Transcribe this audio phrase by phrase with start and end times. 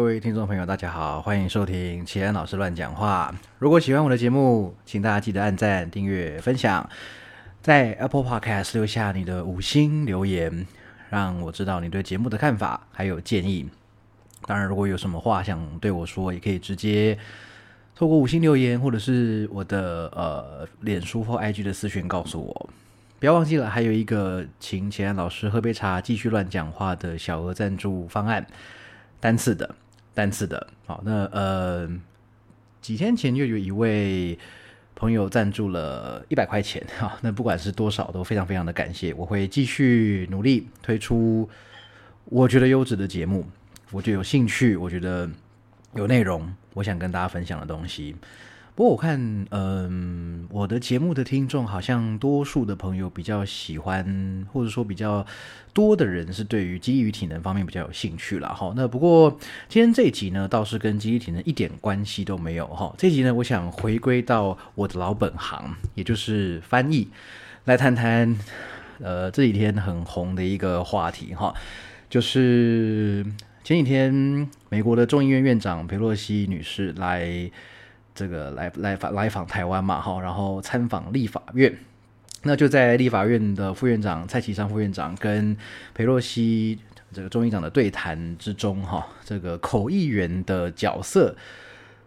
[0.00, 3.34] 各位听众朋友，大家好，欢迎收听齐安老师乱讲话。
[3.58, 6.88] 如果喜欢我的节目，请大家记得按赞、订阅、分享，
[7.60, 10.66] 在 Apple Podcast 留下你的五星留言，
[11.10, 13.68] 让我知道你对节目的看法还有建议。
[14.46, 17.18] 当然，如果有什么话想对我说，也可以直接
[17.94, 22.70] 透过五星留言，或者是我的呃脸书或 IG 的私讯告诉我。
[23.18, 28.46] 不要忘记了，还有一个请钱安老师喝杯茶，继续乱讲话的小额赞助方案，
[29.20, 29.74] 单次的，
[30.14, 30.66] 单次的。
[30.86, 31.88] 好，那呃
[32.80, 34.38] 几天前就有一位
[34.94, 39.14] 朋友赞助了一百块钱，哈，那不管是多少，都非常非常的感谢。
[39.14, 41.48] 我会继续努力推出
[42.24, 43.46] 我觉得优质的节目，
[43.90, 45.28] 我觉得有兴趣，我觉得
[45.94, 48.14] 有内容，我想跟大家分享的东西。
[48.80, 55.26] 不过我看，嗯，我的节目的听众好像多数的朋友比较喜欢，或者说比较
[55.74, 58.72] 多的人是对于肌力与体能方面比较有兴趣了哈。
[58.74, 62.90] 那不过今天这一集呢，倒是跟肌力体能一点关系都没有哈。
[62.96, 67.06] 这集呢，我想回归到我的老本行，也就是翻译，
[67.66, 68.34] 来谈谈
[68.98, 71.54] 呃这几天很红的一个话题哈，
[72.08, 73.22] 就是
[73.62, 77.50] 前几天美国的众议院院长佩洛西女士来。
[78.14, 81.74] 这个来来访来访台湾嘛，哈，然后参访立法院，
[82.42, 85.56] 那就在立法院的副院长蔡其昌副院长跟
[85.94, 86.78] 裴洛西
[87.12, 91.34] 这个众议长的对谈之中，哈，这个口译员的角色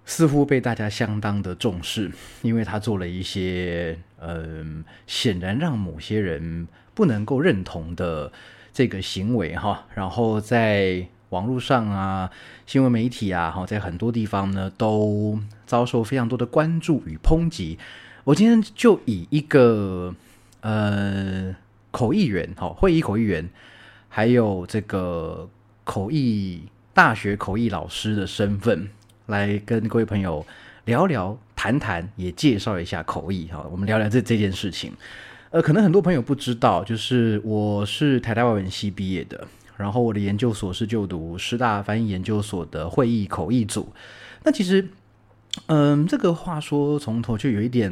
[0.06, 8.32] 似乎被大家相当的重视，因为他做了一些嗯，显然让某些人不能够认同的
[8.72, 11.08] 这个行为，哈，然后在。
[11.34, 12.30] 网络上啊，
[12.68, 17.80] 新闻媒体啊，哈，在很多地方呢都遭受非常多的关注与抨击。
[18.24, 20.14] 我今天就以一个
[20.62, 21.54] 呃
[21.90, 23.50] 口译员，哈，会议口译员，
[24.08, 25.50] 还有这个
[25.84, 26.62] 口译
[26.94, 28.88] 大学口译老师的身份，
[29.26, 30.46] 来跟各位朋友
[30.86, 34.94] 聊聊、谈谈，也介绍一下口译，哈，我们聊聊这这件事情。
[35.50, 39.48] 呃，可能很多朋友不知道，就是我是台大外文系毕业的。
[39.78, 43.92] 然后我的研究所是就读师大翻译研究所的会议口译组。
[44.44, 44.88] 那其实，
[45.68, 47.92] 嗯，这个话说从头就有一点，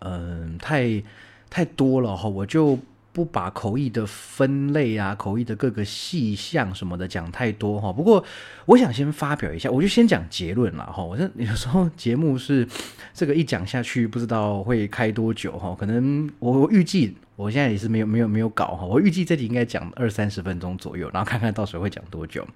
[0.00, 1.02] 嗯，太
[1.48, 2.78] 太多了哈，我就。
[3.12, 7.92] 不把口译的分类啊，口译的各个细项什么的讲太多哈。
[7.92, 8.24] 不过
[8.66, 11.02] 我想先发表一下，我就先讲结论了哈。
[11.02, 12.64] 我这有时候节目是
[13.12, 15.76] 这个一讲下去，不知道会开多久哈。
[15.78, 18.86] 可能我预计我现在也是没有没有没有搞哈。
[18.86, 22.46] 我预计这里应该讲二三十分钟左右，然后看看到时候会讲多久。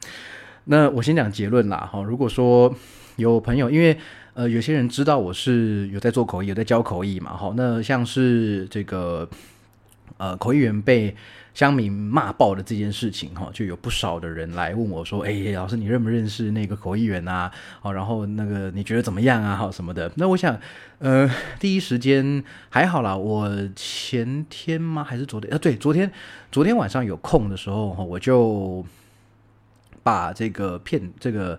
[0.66, 2.00] 那我先讲结论啦哈。
[2.02, 2.72] 如果说
[3.16, 3.98] 有朋友，因为
[4.34, 7.52] 呃有些人知道我是有在做口译，有在教口译嘛哈。
[7.56, 9.28] 那像是这个。
[10.16, 11.14] 呃，口译员被
[11.54, 17.50] 乡民骂爆的这件事情，哈，就有不少的人来问我说：“哎，老师，你认不认识那个口译员啊？
[17.82, 19.56] 哦，然后那个你觉得怎么样啊？
[19.56, 20.58] 哈，什么的？”那我想，
[20.98, 21.28] 呃，
[21.58, 23.16] 第一时间还好啦。
[23.16, 25.02] 我前天吗？
[25.02, 25.52] 还是昨天？
[25.52, 26.10] 啊，对，昨天，
[26.52, 28.84] 昨天晚上有空的时候，哈，我就
[30.02, 31.58] 把这个片，这个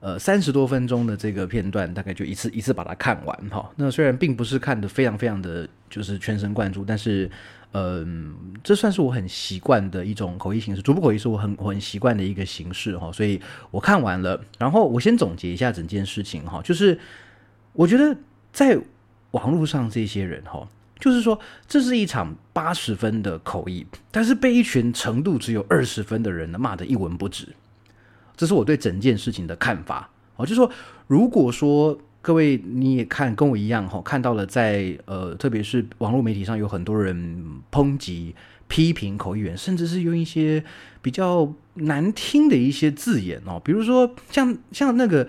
[0.00, 3.70] 呃三十多分钟的这个片段，大概就一次一次把它看完，哈。
[3.76, 7.30] 那虽然并不是看的非常非常的就是全神贯注，但是。
[7.72, 8.34] 嗯，
[8.64, 13.38] 这算是我很习惯的一种口译形式，逐步口译是我很我很习惯的一个形式哈，所以
[13.70, 16.98] 我看完了，然后我先总结一下整件事情哈，就是
[17.74, 18.16] 我觉得
[18.50, 18.78] 在
[19.32, 20.66] 网络上这些人哈，
[20.98, 27.48] 就是说这是一场八十分的口译，但是被一群程度只有二十分的人骂得一文不值，
[28.36, 30.70] 这是我对整件事情的看法哦，就是说
[31.06, 31.98] 如果说。
[32.22, 38.34] 各位，你也看跟我一样哈，看到了在呃，特别是网络媒体上有很多人抨击、
[38.66, 40.64] 批评口译员，甚至是用一些
[41.00, 45.28] 比较难听的一些字眼哦，比如说像像那个，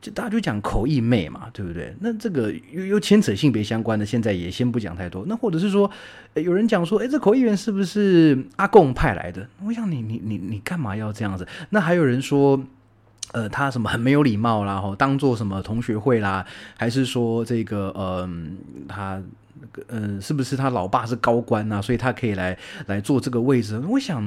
[0.00, 1.94] 就大家就讲口译妹嘛，对不对？
[2.00, 5.24] 那这个又又牵扯性别相关的，现在也先不讲太多。
[5.26, 5.90] 那或者是说，
[6.34, 9.48] 有人讲说，哎，这口译员是不是阿贡派来的？
[9.64, 11.46] 我想你你你你干嘛要这样子？
[11.70, 12.62] 那还有人说。
[13.32, 16.46] 呃，他什么很没有礼貌啦，吼，当做什么同学会啦，
[16.76, 18.56] 还是说这个，嗯，
[18.86, 19.20] 他，
[19.88, 22.56] 呃，是不是他老爸是高官啊，所以他可以来
[22.86, 23.78] 来做这个位置？
[23.88, 24.22] 我想，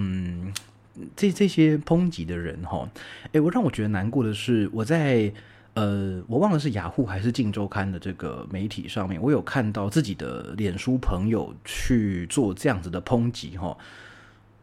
[1.16, 2.88] 这这些抨击的人，哈，
[3.32, 5.32] 哎，我让我觉得难过的是，我在
[5.80, 13.78] 呃，我忘了是雅虎还是镜周刊的这个媒体上面，我有看到自己的脸书朋友去做这样子的抨击，哈，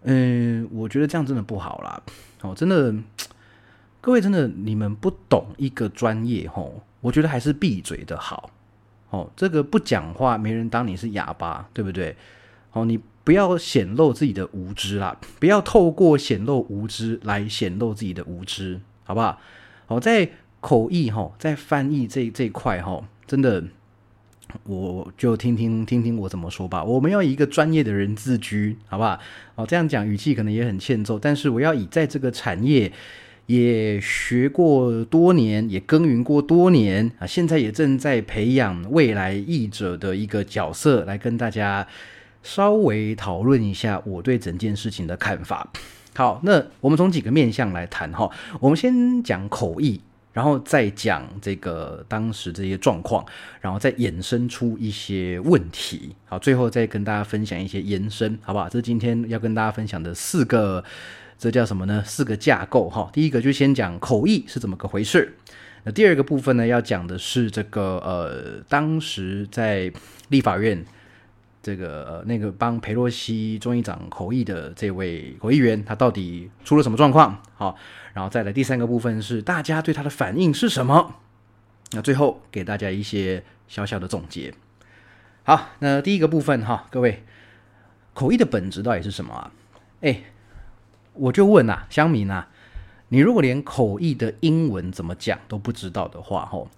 [0.02, 2.02] 嗯，我觉得这样真的不好啦，
[2.42, 2.94] 哦，真的。
[4.02, 8.50] 各位真的，你们不懂一个专业吼，我觉得还是闭嘴的好。
[9.10, 12.14] 哦，这个不讲话，没人当你是哑巴，对不对？
[12.70, 18.80] 哦，你不要显露自己的无知啦，不要透过显露无知来显露自己的无知。
[19.02, 19.40] 好不好？
[19.86, 20.30] 好，在
[20.66, 23.62] 口译哈，在翻译这这一块哈，真的，
[24.64, 26.82] 我就听听听听我怎么说吧。
[26.82, 29.16] 我们要以一个专业的人自居，好不好？
[29.54, 32.90] 哦，这样讲语气可能也很欠揍，但是我要以在这个产业
[33.46, 41.86] 也学过多年，也耕耘过多年啊，现在也正在培养未来译者的一个角色，来跟大家
[42.42, 45.70] 稍微讨论一下我对整件事情的看法。
[46.16, 48.28] 好，那我们从几个面向来谈哈。
[48.58, 50.00] 我们先讲口译，
[50.36, 53.24] 然后再讲这个当时这些状况，
[53.58, 56.14] 然后再衍生出一些问题。
[56.26, 58.68] 好，最后再跟大家分享一些延伸，好不好？
[58.68, 60.84] 这是今天要跟大家分享的四个，
[61.38, 62.02] 这叫什么呢？
[62.04, 63.08] 四个架构哈。
[63.14, 65.34] 第一个就先讲口译是怎么个回事。
[65.84, 69.90] 那第二个部分呢，要讲的是这个呃，当时在
[70.28, 70.84] 立法院。
[71.66, 77.42] 这个，那个帮裴洛西众议长口译的这位口译员，他到底出了什么状况？
[77.56, 77.76] 好，
[78.14, 81.16] 然后再来第三个部分是大家对他的反应是什么？
[81.90, 84.54] 那最后给大家一些小小的总结。
[85.42, 87.24] 好，那第一个部分哈，各位
[88.14, 89.50] 口译的本质到底是什么啊？
[90.02, 90.22] 哎，
[91.14, 92.46] 我就问呐，乡民呐，
[93.08, 96.70] 你如果连口译的英文怎么讲都不知道的话，吼，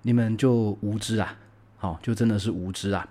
[0.00, 1.36] 你们就无知啊，
[1.76, 3.06] 好，就真的是无知啊。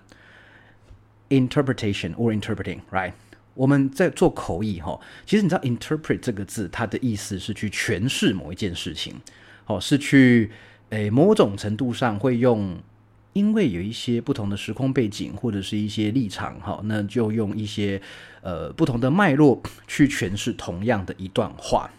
[1.32, 3.14] Interpretation or interpreting, right？
[3.54, 9.14] 我们在做口译哈，其实你知道 interpret 这个字，它的意思是去诠释某一件事情，
[9.64, 10.50] 哦，是去
[10.90, 12.78] 诶某种程度上会用，
[13.32, 18.02] 因为有一些不同的时空背景或者是一些立场哈，那就用一些
[18.42, 21.90] 呃不同的脉络去诠释同样的一段话。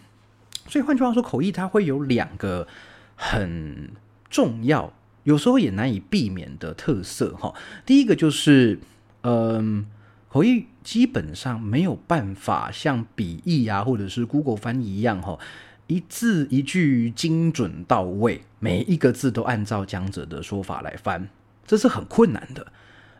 [0.68, 2.68] 所以换句话说，口译它会有两个
[3.16, 3.90] 很
[4.30, 4.92] 重要，
[5.24, 7.52] 有时候也难以避免的特色哈。
[7.84, 8.78] 第一个就是。
[9.24, 9.86] 嗯，
[10.28, 15.38] 口译基本上没有办法像笔译啊，或者是 Google 翻译一样，哈，
[15.86, 21.28] 一字一句精准到位，每一个字都按照讲者的说法来翻，
[21.66, 22.66] 这是很困难的。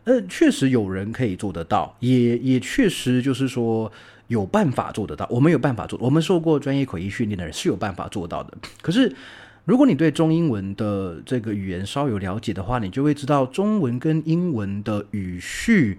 [0.03, 3.91] 呃，确实有人可以做得到，也也确实就是说
[4.27, 5.27] 有办法做得到。
[5.31, 8.55] 我们有办法做，我们受过专业口译训练的人是有办法做到的。
[8.81, 9.15] 可是。
[9.65, 15.97] 如果你对中英文的这个语言稍有了解的话，你就会知道中文跟英文的语序，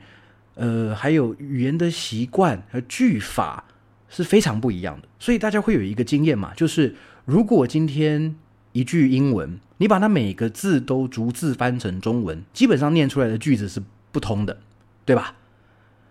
[0.54, 3.64] 呃，还有语言的习惯和句法
[4.08, 5.08] 是非常不一样的。
[5.18, 8.36] 所以大家会有一个经验嘛，就是如果今天
[8.70, 14.56] 一句英文，你把它每个字都逐字翻成中文，基本上念出来的句子是不通的，
[15.04, 15.34] 对吧？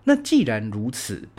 [0.03, 1.29] 那既然如此，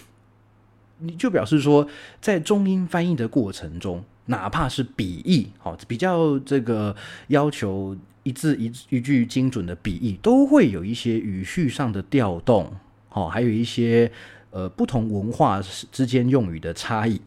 [0.99, 1.87] 你就表示说，
[2.23, 4.03] 在中英翻译的过程中。
[4.26, 6.94] 哪怕是笔译，好比较这个
[7.28, 12.73] 要求一字一一句精准的笔译，都会有一些语序上的调动，
[13.08, 14.11] 好，还有一些
[14.50, 15.62] 呃不同文化
[15.93, 17.20] 之间用语的差异，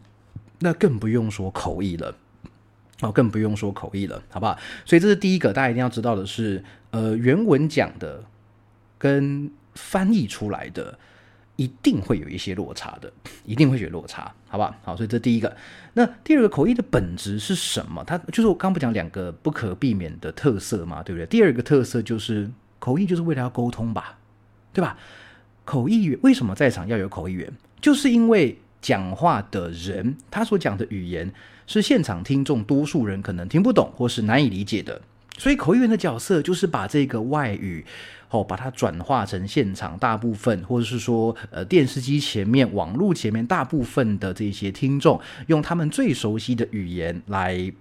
[0.58, 2.14] 那更不用说口译了，
[3.00, 4.58] 哦，更不用说口译了，好不好？
[4.84, 8.24] 所以这是第一个，大家一定要知道的是，呃，原文讲的
[8.98, 10.98] 跟翻译出来的。
[11.60, 13.12] 一定会有一些落差的，
[13.44, 14.74] 一定会有落差，好不好？
[14.82, 15.54] 好，所以这第一个。
[15.92, 18.02] 那第二个口译的本质是什么？
[18.06, 21.26] 它就是我刚不讲两个不可避免的特色嘛，对不对？
[21.26, 24.16] 第二个特色就是口译就是为了要沟通吧，
[24.72, 24.96] 对吧？
[25.66, 27.52] 口译员为什么在场要有口译员？
[27.82, 31.30] 就是因为讲话的人他所讲的语言
[31.66, 35.02] 是现场听众多数人可能听不懂或是难以理解的，
[35.36, 37.84] 所以口译员的角色就是把这个外语。
[38.30, 47.72] 哦，把它转化成现场大部分，或者是说，呃，电视机前面、网络前面大部分的这些听众，用他们最熟悉的语言来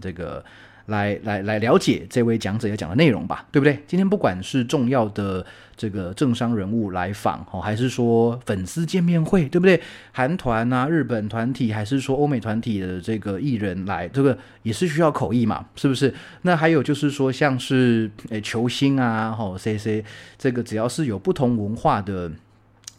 [0.00, 0.44] 这个。
[0.88, 3.78] 来来来了解这位讲者要讲的内容吧，对不对？
[3.86, 5.44] 今天不管是重要的
[5.76, 9.80] 这个政商人物来访哦，还是说粉丝见面会，对不对？
[10.12, 16.12] 韩团啊、日本团体，还是说欧美团体的这个艺人来，这个也是需要口译嘛，是不是？
[16.42, 20.02] 那还有就是说，像是诶球星啊，吼 C C，
[20.38, 22.32] 这个只要是有不同文化的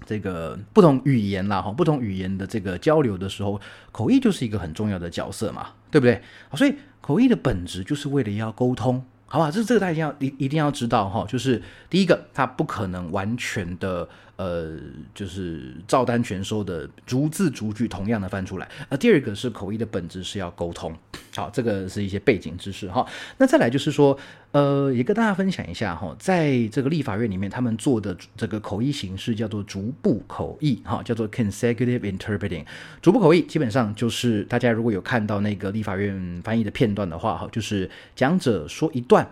[0.05, 3.59] 这个不同语言啦，哈，不同语言的这个交流的时候，
[3.91, 6.21] 口译就是一个很重要的角色嘛，对不对？
[6.53, 6.75] 所以。
[7.09, 9.49] 口译的本质就是为了要沟通，好吧？
[9.49, 11.25] 这这个大家一定要一一定要知道哈。
[11.27, 14.07] 就是第一个，它不可能完全的。
[14.39, 14.71] 呃，
[15.13, 18.65] 就是照单全收的，逐字逐句同样的翻出来。
[18.87, 20.95] 而第二个是口译的本质是要沟通，
[21.35, 23.05] 好，这个是一些背景知识哈。
[23.37, 24.17] 那再来就是说，
[24.53, 32.63] 呃，也跟大家分享一下哈，在这个立法院里面，他们做的这个口译形式叫做逐步口译，哈，叫做 consecutive interpreting。
[33.01, 39.29] 逐步口译基本上就是大家如果有看到那个立法院翻译的片段的话，哈，就是讲者说一段，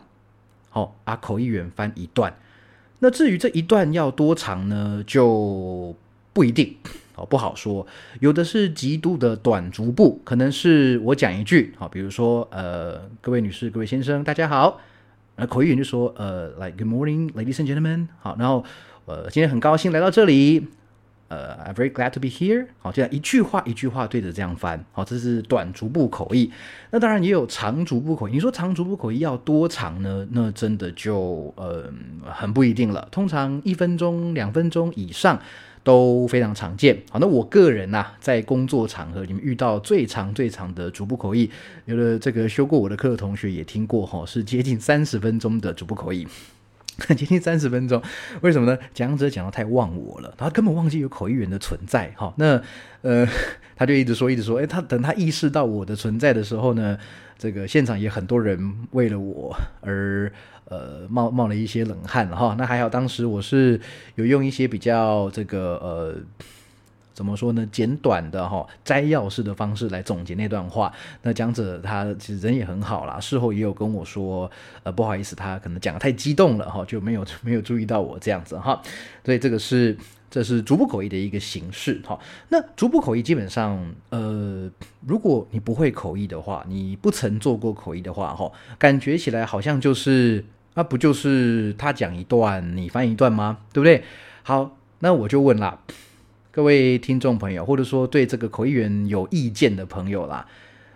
[0.70, 2.36] 好，啊，口译员翻一段。
[3.00, 5.96] 那至于这一段要多长呢，就
[6.34, 6.76] 不一定
[7.16, 7.86] 哦，不好说。
[8.20, 14.80] 有的是极度的短足步，可能是我讲一句，好，比如说，呃，各位女士、各位先生，大家好。
[15.36, 18.08] 那口译员就说，呃，like good morning, ladies and gentlemen。
[18.20, 18.64] 好，然后，
[19.06, 20.68] 呃，今天很高兴来到这里。
[21.30, 22.68] 呃，I'm very glad to be here。
[22.80, 24.84] 好，这样一句话一句话对着这样翻。
[24.92, 26.52] 好，这是短逐步口译。
[26.92, 28.32] 那当然也有长逐步口译。
[28.34, 30.28] 你说长逐步口译要多长呢？
[30.32, 31.92] 那真的就呃
[32.26, 33.08] 很不一定了。
[33.12, 35.40] 通常一分钟、两分钟以上
[35.84, 36.98] 都非常常见。
[37.10, 41.50] 好，那我个人呐，在工作场合里面遇到最长最长的逐步口译，
[41.86, 46.28] 有的这个修过我的课的同学也听过哈，是接近三十分钟的逐步口译。
[47.16, 48.02] 接近三十分钟，
[48.42, 48.78] 为什么呢？
[48.94, 52.12] 讲者讲的太忘我了，他根本忘记有口译员的存在。
[52.18, 52.62] 哈，那
[53.02, 53.28] 呃，
[53.78, 56.98] 他就一直说，一直说，哎，他等他意识到我的存在的时候呢，
[57.38, 58.60] 这个现场也很多人
[58.92, 60.32] 为了我而
[60.66, 62.56] 呃冒冒了一些冷汗哈。
[62.58, 63.80] 那还好，当时我是
[64.16, 66.16] 有用一些比较这个呃。
[67.18, 67.68] 怎么说呢？
[67.72, 70.94] 简短的哈摘要式的方式来总结那段话。
[71.24, 74.48] 那讲者他其实人也很好啦，事后也有跟我说，
[74.84, 78.80] 呃，不好意思，他可能讲的太激动了哈，就没有 没有注意到我这样子哈。
[79.26, 79.98] 所以这个是
[80.30, 82.20] 这是逐步口译的一个形式哈。
[82.50, 84.70] 那逐步口译基本上，呃，
[85.08, 90.46] 如果你不会口译的话，你不曾做过口译的话哈，感觉起来好像就是
[90.76, 93.58] 那不就是他讲一段，你翻译一段吗？
[93.74, 94.04] 对不对？
[94.44, 95.80] 好，那我就问啦。
[96.58, 100.48] 各位听众朋友，或者说对这个口译员有意见的朋友啦，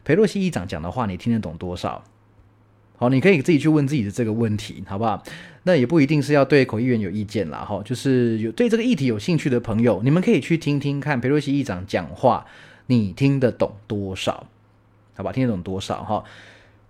[0.03, 2.03] 裴洛西议长讲的话，你听得懂多少？
[2.97, 5.21] 好，你可以自己去问自己的这个问题，好不好？
[5.61, 12.47] 那也不一定是要对口译员有意见啦，哈，就是有对这个议题有兴趣的朋友，你们可以去听听看裴洛西议长讲话，
[12.87, 14.47] 你听得懂多少？
[15.13, 16.03] 好吧，听得懂多少？
[16.03, 16.23] 哈，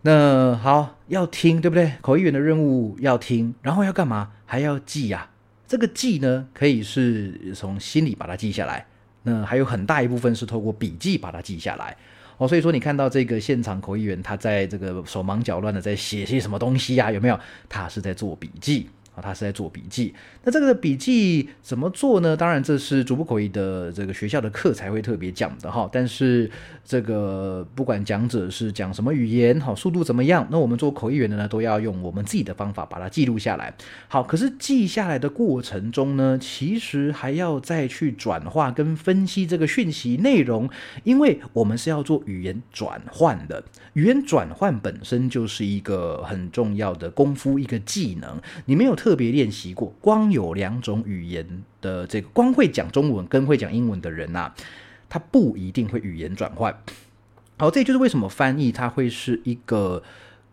[0.04, 1.96] 那好，要听对不对？
[2.00, 4.32] 口译员的任务要听，然后要干嘛？
[4.46, 5.31] 还要记呀。
[5.72, 8.86] 这个记呢，可以是从心里把它记下来，
[9.24, 11.96] 那还有很大一部分是透过笔记把它记下来
[12.36, 12.46] 哦。
[12.46, 17.10] 所以说，你看到这个现场口译员他在这个手忙脚乱的在写些什么东西呀？
[17.10, 17.40] 有没有？
[17.70, 18.90] 他是在做笔记。
[19.22, 20.14] 他是在做笔记。
[20.44, 22.36] 那这个笔记怎么做呢？
[22.36, 25.88] 当然，这是逐步口译的这个学校的课才会特别讲的哈。
[25.92, 26.50] 但是
[26.84, 33.74] 这个不管讲者是讲什么语言，好，速度怎么样，那我们做口译员的呢，都要用我们自己的方法把它记录下来。
[34.08, 40.70] 好，可是记下来的过程中呢，其实还要再去转化跟分析这个讯息内容，
[41.04, 43.64] 因为我们是要做语言转换的。
[43.94, 48.42] 语言转换本身就是一个很重要的功夫，一个技能。
[48.66, 51.46] 你没有特特别练习过，光有两种语言
[51.82, 54.54] 的这个，光会讲中文跟会讲英文的人呐，
[55.10, 56.74] 他不一定会语言转换。
[57.58, 60.02] 好，这就是为什么翻译它会是一个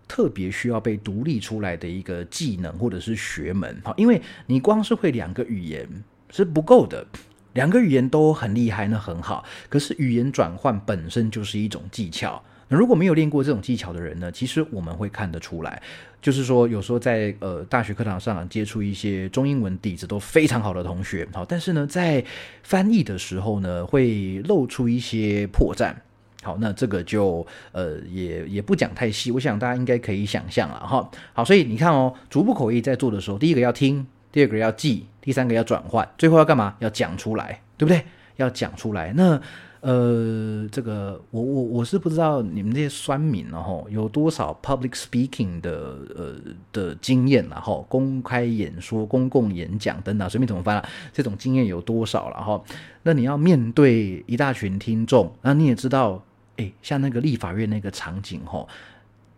[0.09, 3.81] 特别需要被独立出来的一个技能或者是学门。
[3.85, 5.89] 好，因为你光是会两个语言
[6.29, 7.07] 是不够的，
[7.53, 9.45] 两个语言都很厉害，那很好。
[9.69, 12.43] 可是语言转换本身就是一种技巧。
[12.69, 14.31] 那如果没有练过这种技巧的人呢？
[14.31, 15.83] 其实我们会看得出来，
[16.21, 22.23] 就是说有时候在呃大学课堂上接触一些中英文底子都非常好的同学，好，但是呢在
[22.63, 25.95] 翻译的时候呢会露出一些破绽。
[26.43, 31.11] 好，那这个就呃也也不讲太细，我想大家应该可以想象了哈。
[31.33, 36.77] 好，所以你看哦，逐步口译在做的时候，第一个要听，第二个要记，第三个要转换，最后要干嘛？
[36.81, 38.05] 要讲出来，对不对？
[38.37, 39.41] 要讲出来，那。
[39.81, 46.35] 呃，这个我我我是不知道你们这些酸民然后有多少 public speaking 的呃
[46.73, 52.61] 的经验然后公开演说、公共演讲等等，随便怎么翻了，这种经验有多少了哈？
[53.05, 56.21] 那你要面对一大群听众，那你也知道，
[56.57, 58.67] 哎，像那个立法院那个场景哈，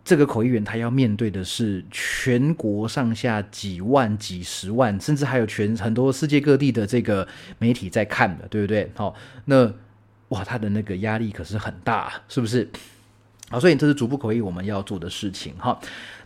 [0.02, 7.28] 这个口译员他要面对的是全国上下几万、几十万，甚至还有全很多世界各地的这个
[7.59, 8.90] 媒体在看的，对不对？
[8.94, 9.70] 好，那。
[10.30, 12.68] 哇，他的那个压力可是很大，是不是？
[13.50, 15.76] 好，所以这是逐步口译我们要做的事情哈。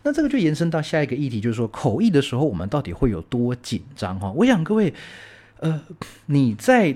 [0.03, 4.31] 那这个就延伸到下一个议题，就是说口译的时候我们到底会有多紧张哈？
[4.33, 4.93] 我想各位，
[5.61, 5.81] 呃，
[6.27, 6.95] 你在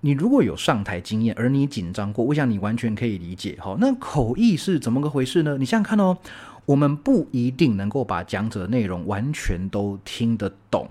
[0.00, 3.76] 你如果有上台经验，而你紧张过，我想你完全可以理解哈。
[3.78, 5.58] 那口译是怎么个回事呢？
[5.58, 6.16] 你想想看哦，
[6.64, 10.88] 我们不一定能够把讲者内容完全都听得懂。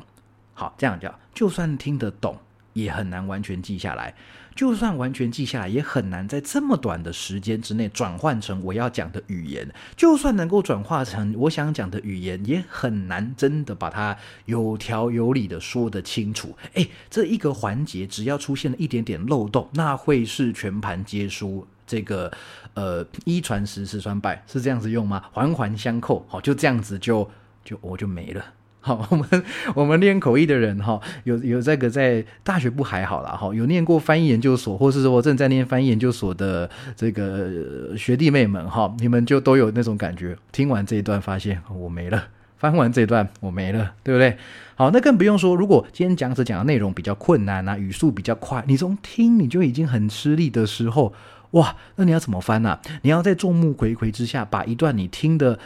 [0.54, 2.38] 好，这样讲，就算听得懂，
[2.74, 4.14] 也很难完全记下来。
[4.56, 9.68] 就算完全记下来，也很难在这么短的时间之内转换成我要讲的语言。
[9.96, 16.56] 就算能够转化成我想讲的语言，也很难真的把它有条有理的说得清楚。
[16.74, 21.66] 诶，这一个环节只要出现了一点点漏洞，那会是全盘皆输。
[21.88, 22.32] 这个
[22.74, 25.24] 呃，一传十，十传百，是这样子用吗？
[25.34, 27.30] 环环相扣，好，就这样子就
[27.66, 28.46] 就我就没了。
[28.84, 29.44] 好，我们
[29.76, 40.36] 我们练口译的人哈，有有这个在大学部还好啦，哈，有念过翻译研究所，或是说正在念翻译研究所的这个学弟妹们哈，你们就都有那种感觉。
[40.52, 42.18] 听完这一段，发现我没了；
[42.58, 44.36] 翻完这一段，我没了，对不对？
[44.74, 51.14] 好，那更不用说，如果今天讲者讲的内容比较困难啊，语速比较快，你从听你就已经很吃力的时候，
[51.52, 52.80] 哇，那你要怎么翻呢？
[53.04, 55.60] 你要在众目睽睽之下，把一段你听的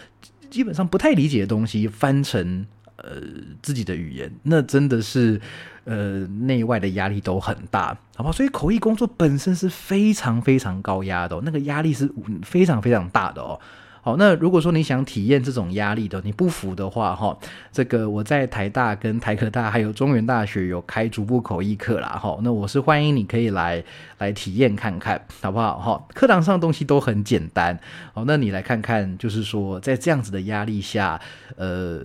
[0.49, 2.65] 基本上不太理解的东西翻成。
[3.05, 3.21] 呃，
[3.61, 5.39] 自己的语言，那真的是
[5.83, 8.31] 呃内外的压力都很大，好不好？
[8.31, 12.11] 所以口译工作本身是非常非常高压的，那个压力是
[12.43, 13.59] 非常非常大的哦。
[14.05, 17.35] 好，那如果说你想体验这种压力的，你不服的话，哈，
[17.71, 23.83] 这个我在台大、跟台科大还有中原大学有开逐步口译课啦，哈，那我是欢迎你可以来
[24.19, 25.79] 来体验看看，好不好？
[25.79, 27.75] 哈，课堂上的东西都很简单，
[28.13, 31.19] 好，那你来看看，就是说在这样子的压力下，
[31.55, 31.99] 呃，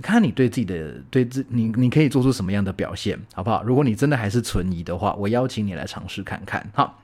[0.00, 3.60] 看你对自己的对自你你可以做出什么样的表现，好不好？
[3.64, 7.00] 如果你真的还是存疑的话，我邀请你来尝试看看，好。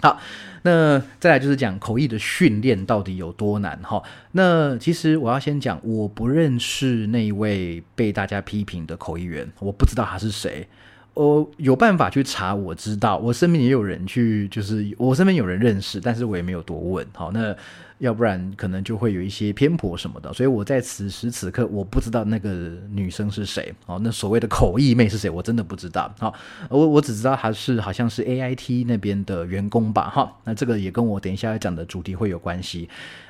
[0.00, 0.20] 好，
[0.62, 4.02] 那再来就是讲口译的训练到底有多难哈？
[4.32, 10.66] 那其实我要先讲，我不认识那一位被大家批评的口译员，我不知道他是谁。
[11.14, 17.06] 我有办法去查，我知道我身边也有人去，就是我身边有人认识，但是我也没有多问。
[17.14, 17.56] 好，那。
[17.98, 22.50] 要不然可能就会有一些偏颇什么的，所以我在此时此刻我不知道那个
[22.90, 26.12] 女生是谁哦，那所谓的口译妹是谁，我真的不知道。
[26.18, 26.32] 好，
[26.70, 30.10] 我我只知道她是好像是 A I T 那边的员工吧。
[30.10, 32.88] 哈，那这个也跟我等一下要讲的主题会有关系。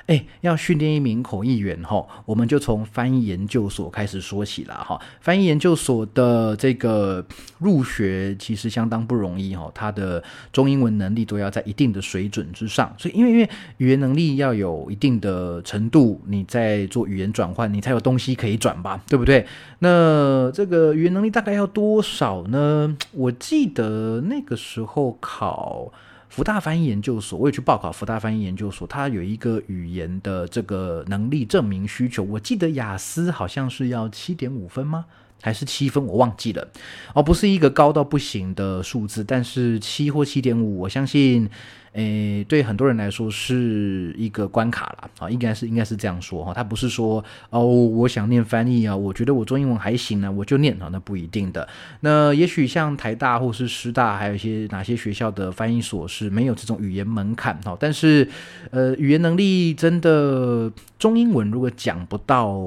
[0.09, 4.99] 哎，要训练一名口译员哈，我们就从翻译研究所开始说起了哈。
[5.21, 7.23] 翻译研究所的这个
[7.59, 13.47] 入学其实相当不容易哈，他的中英文能力都要在一定的水准之上，所以因为因为
[13.77, 19.45] 语言能力要有一定的程度，你在做语言转换，你才有东西可以转吧，对不对？
[19.77, 22.97] 那这个语言能力大概要多少呢？
[23.11, 25.93] 我记得那个时候考。
[26.29, 32.23] 福大翻译研究所，我也去报考福大翻译研究所，它有一个语言的这个能力证明需求。
[32.23, 35.05] 我记得雅思好像是要七点五分吗？
[35.41, 36.05] 还是七分？
[36.05, 36.67] 我忘记了。
[37.13, 41.49] 哦，不是一个高到不行的数字，但是七或七点五，我相信。
[41.93, 51.67] 诶，对很多人来说是一个关卡了啊，应该是应该是这样说哈，他不是说哦，我想念翻译啊，我觉得我中英文还行呢，我就念啊，那不一定的。
[52.01, 58.29] 那也许像台大或是师大，还有一些哪些学校的翻译所是没有这种语言门槛哈，但是
[58.71, 62.59] 呃，语言能力真的中英文如果讲不到。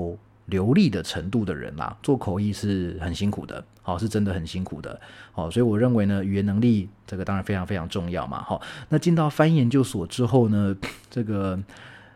[0.53, 5.01] 流利的程度的人啦，做口译是很辛苦的，好，是真的很辛苦的，
[5.33, 8.61] 好，所以我认为呢，语言能力这个当然非常非常重要嘛，好，
[8.91, 10.77] 那进到翻译研究所之后呢，
[11.09, 11.59] 这个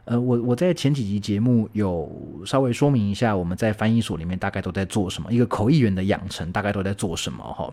[0.04, 7.72] 呃，我我在前几集节目有稍微说明一下，我们在翻译所里面大概都在做什么，一个口译员的养成大概都在做什么，哈，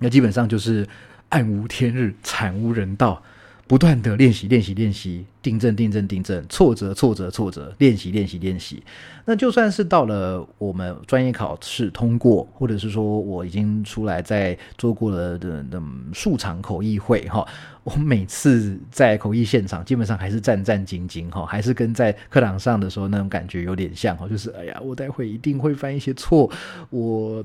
[0.00, 0.86] 那基本上就是
[1.28, 3.22] 暗无天日，惨无人道。
[3.66, 8.82] 不断的练习，练习，练习，订正，订正，订正，挫折，挫折，挫折，练习，练习，练习。
[9.26, 15.80] 那就算是到了我们专业考试通过，或者是说我已经出来在做过了的的
[16.14, 17.46] 数场口译会，哈。
[17.84, 26.50] 我每次在口译现场，基本上还是战战兢兢哈，还是跟在课堂上的时候那种感觉有点像哈，就是哎呀，我待会一定会犯一些错。
[26.88, 27.44] 我，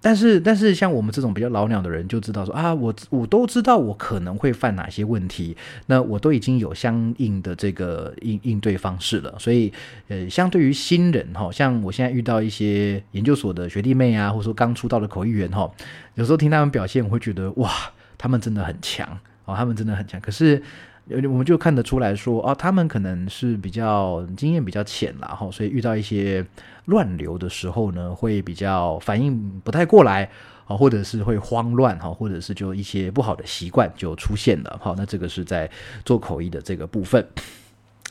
[0.00, 9.34] 但是但是像我们这种比较老鸟的人就知道说啊，我我都知道我可能会犯哪些问题，那我都已经有相应的这个应应对方式了。
[9.38, 9.72] 所以
[10.08, 15.70] 呃，相对于新人哈，像我现在遇到一些研究所的学弟妹啊，或者说刚出道的口译员哈，
[16.14, 17.70] 有时候听他们表现，我会觉得哇，
[18.18, 19.18] 他们真的很强。
[19.46, 20.62] 哦，他们真的很强，可是
[21.08, 26.44] 我们就看得出来说，哦，他们可能是比较经验比较浅了哈，所以遇到一些
[26.84, 30.30] 乱流的时候呢，会比较反应不太过来
[30.70, 35.68] 啊，或者是会慌乱哈，或者是就一些不好的习惯就出现了好，那这个是在
[36.04, 37.26] 做口译的这个部分。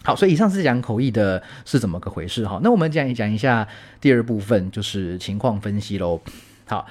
[0.04, 3.65] 好，所以以上是讲口译的是怎么个回事哈，那我们讲一讲一下
[4.02, 6.19] 第二部分，就是情况分析喽。
[6.65, 6.86] 好。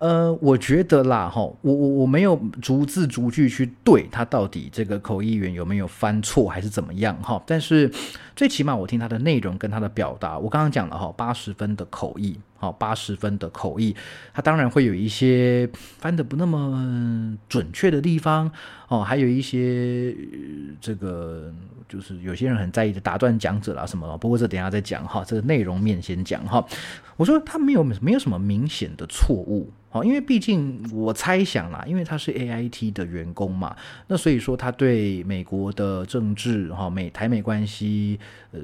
[0.00, 7.92] 呃，我觉得啦，哈，我我我没有逐字逐句去对他到底这个口译员有没有翻错还是怎么样哈，但是
[8.36, 13.94] 最起码我听他的内容跟他的表达，我刚刚讲了哈，八十分的口译，好，八十分的口译，
[14.34, 18.50] 他当然会有一些翻的不那么准确的地方
[18.88, 20.14] 哦，还有一些
[20.80, 21.54] 这个
[21.88, 26.64] 就是有些人很在意的打断讲者啦什么，不过这等下再讲哈，这个内容面先讲哈，
[27.16, 29.70] 我说他没有没有什么明显的错误。
[29.90, 33.74] 好，因为毕竟我猜想啦，因为他是 A I T 的员工嘛，
[34.08, 38.20] 那所以说他对美国的政治哈美台美关系，
[38.52, 38.60] 呃，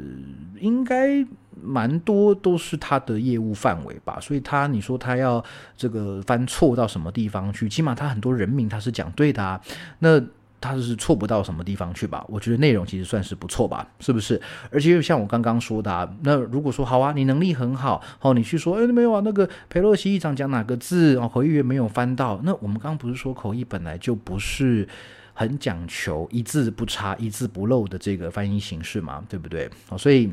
[0.60, 1.26] 应该
[1.62, 5.42] 蛮多都是他的业务范围吧，所以他你说他要
[5.76, 9.60] 这个翻错到什么地方去，起码他很多人名他是讲对的啊，
[9.98, 10.22] 那。
[10.60, 12.24] 他是错不到什么地方去吧？
[12.26, 14.40] 我觉得内容其实算是不错吧，是不是？
[14.70, 24.88] 而且又像我刚刚说的，啊那如果说好啊，你能力很好，哦，你去说，哎，没有啊，那个佩洛西议长讲哪个字哦，口译员没有翻到，那我们刚刚不是说口译本来就不是
[25.34, 29.68] 很讲求一字不差、一字不漏的这个翻译形式嘛，对不对？
[29.90, 30.32] 哦，所以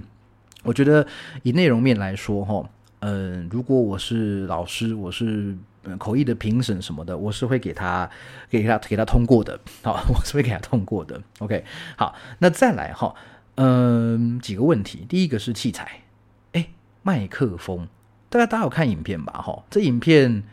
[0.63, 1.05] 我觉得
[1.43, 2.63] 以内容面来说，哈，
[3.01, 5.55] 嗯，如果我是老师，我是。
[5.83, 8.07] 嗯口译的评审什么的，我是会给他
[8.47, 11.19] 给他给他通过的，好， 我是会给他通过的。
[11.39, 11.65] OK，
[11.97, 13.15] 好，那再来哈，
[13.55, 16.03] 嗯，几个问题，第一个是器材，
[16.51, 16.67] 哎，
[17.01, 17.87] 麦克风，
[18.29, 19.41] 大家大家有看影片吧？
[19.41, 20.43] 哈，这影片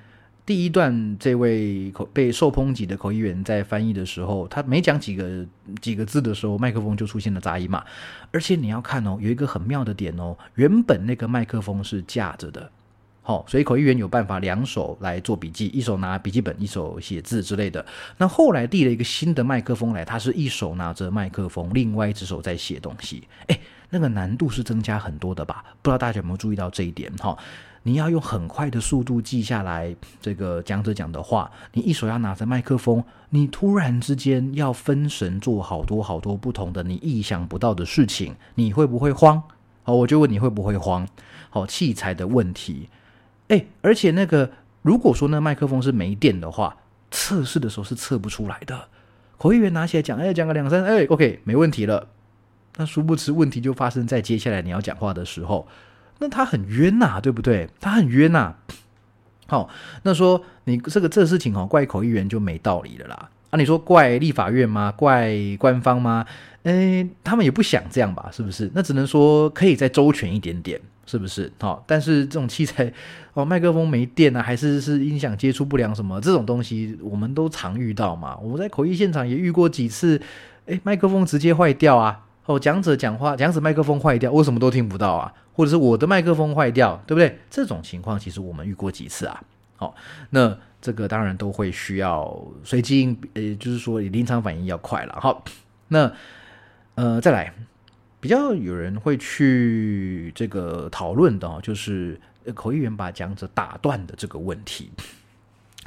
[0.49, 5.45] 第一段，这位口被受抨击的口译员在翻译的时候，他没讲几个
[5.79, 7.85] 几个字的时候，麦克风就出现了杂音嘛。
[8.33, 12.71] 而且你要看哦，有一个很妙的点哦，原本那个麦克风是架着的。
[13.21, 17.85] 好，所以口译员有办法两手来做笔记，一手拿笔记本，一手写字之类的。
[18.17, 23.29] 那后来递了一个新的麦克风来，他是一手拿着麦克风，另外一只手在写东西。
[23.49, 25.63] 哎，那个难度是增加很多的吧？
[25.83, 27.13] 不知道大家有没有注意到这一点？
[27.19, 27.37] 哈，
[27.89, 39.43] 你要用很快的速度记下来这个讲者讲的话，你一手要拿着麦克风，你突然之间要分神做好多好多不同的你意想不到的事情，你会不会慌？
[39.85, 41.09] 好，我就问你会不会慌？
[41.49, 42.91] 好，器材的问题。
[43.49, 44.51] 哎，而且那个，
[44.83, 46.77] 如果说那麦克风是没电的话，
[47.11, 48.89] 测试的时候是测不出来的。
[49.39, 52.07] 口译员拿起来讲，哎，讲个两三，哎，OK，没问题了。
[52.77, 55.67] 那殊不知问题就发生在接下来你要讲话的时候，
[56.19, 57.69] 那他很冤呐，对不对？
[57.81, 58.55] 他很冤呐。
[59.47, 59.69] 好，
[60.03, 63.31] 那说你这个这事情哦，怪口译员就没道理了啦。
[63.51, 64.93] 啊，你说怪立法院吗？
[64.93, 66.27] 怪官方吗？
[66.65, 68.29] 哎，他们也不想这样吧？
[68.33, 68.71] 是不是？
[68.75, 70.81] 那只能说可以再周全一点点。
[71.11, 71.51] 是不是？
[71.59, 72.93] 好，但是这种器材
[73.33, 78.37] 哦，麦克风没电啊，还是是音响接触不良什么这种东西，我们都常遇到嘛。
[78.37, 80.21] 我们在口译现场也遇过几次，
[80.67, 82.27] 哎，麦克风直接坏掉啊！
[82.49, 87.39] 哦，讲者讲话，讲者麦克风坏掉，我什么都听不到啊，或者是我的麦克风坏掉，对不对？
[87.51, 89.45] 这种情况其实我们遇过几次啊。
[89.77, 89.95] 好，
[90.31, 95.19] 那这个当然都会需要随机应，呃，就是说临场反应要快了。
[95.21, 95.45] 好，
[95.89, 96.11] 那
[96.95, 97.53] 呃，再来。
[98.21, 102.21] 比较有人会去这个讨论的，就是
[102.53, 104.91] 口译员把讲者打断的这个问题。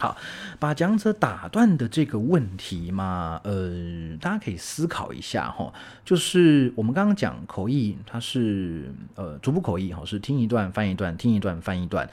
[0.02, 0.18] 好，
[0.58, 5.72] 把讲者打断的这个问题嘛，呃，大家可以思考一下哈。
[6.04, 12.10] 就是我们刚刚讲口译，它是呃逐步口译哈，是听一段翻一段，听一段翻一段。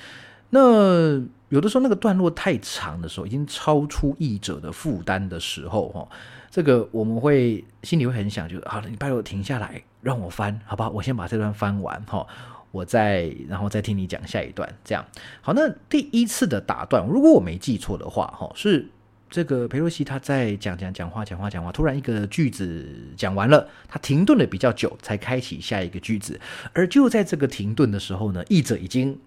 [0.50, 6.06] 那有的时候那个段落太长的时候，已经超出译者的负担的时候哈。
[6.50, 10.90] 这个我们会心里会很想，就好了，你拜托停下来，让我翻，好吧？
[10.90, 12.26] 我先把这段翻完哈，
[12.70, 15.04] 我再然后再听你讲下一段，这样
[15.40, 15.52] 好。
[15.52, 18.86] 那第一次的打断，如果我没记错的话，哈，是
[19.30, 26.40] 这个裴洛西他在讲讲讲话讲话讲话，突然一个句子讲完了，他停顿的比较久，才开启下一个句子，
[26.72, 29.18] 而就在这个停顿的时候呢，译者已经。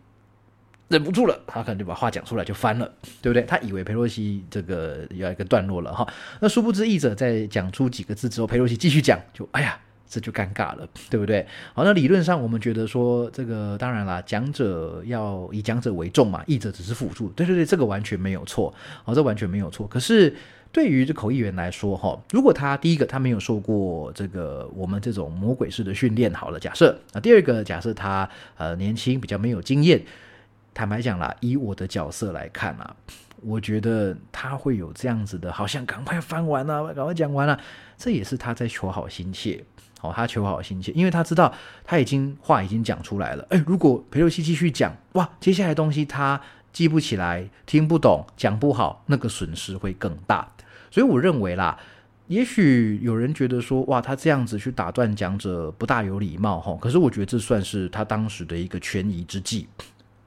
[0.87, 3.43] 忍不住了，他可能就把话讲出来就翻了，对不对？
[3.43, 6.05] 他以为佩洛西这个要一个段落了哈，
[6.41, 9.79] 那殊不知译者在讲出几个字之后，佩洛西继续讲，就哎呀，
[10.11, 11.47] 这就尴尬了，对不对？
[11.73, 18.73] 好，那理论上我们觉得说这个当然啦，讲者要以讲者为重嘛，译者只是辅助，对对对，这个完全没有错，
[19.05, 19.87] 好，这完全没有错。
[19.87, 20.35] 可是
[20.73, 30.03] 对于这口译员来说哈，如果他第一个他没有受过这个我们这种魔鬼式的训练，好了，假设啊，第二个假设他呃年轻比较没有经验。
[30.73, 32.95] 坦白讲啦，以我的角色来看啊，
[33.41, 37.59] 我觉得他会有这样子的，好像赶快翻完了，赶快讲完了，
[37.97, 39.61] 这也是他在求好心切，
[40.01, 46.41] 哦，他求好心切，因为他知道他已经话已经讲出来了，哎，如果裴洛西继续讲，哇，接下来东西他
[46.73, 50.47] 记不起来，听不懂，讲不好，那个损失会更大，
[50.89, 51.77] 所以我认为啦，
[52.27, 59.67] 也许有人觉得说，哇，他这样子去打断讲者不大有礼貌，哈，可是我觉得这算是他当时的一个权宜之计。